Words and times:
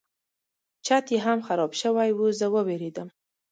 چت 0.85 1.05
یې 1.13 1.19
هم 1.25 1.39
خراب 1.47 1.71
شوی 1.81 2.09
و 2.17 2.19
زه 2.39 2.47
وویرېدم. 2.53 3.07